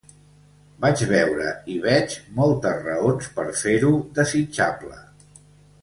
Vaig 0.85 1.03
veure, 1.11 1.51
i 1.73 1.75
veig, 1.83 2.15
moltes 2.41 2.81
raons 2.89 3.31
per 3.39 3.47
fer-ho 3.63 3.93
desitjable. 4.21 5.01